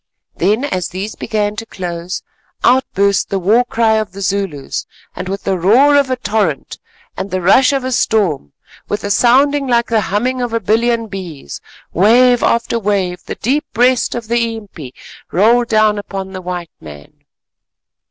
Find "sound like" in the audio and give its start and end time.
9.11-9.85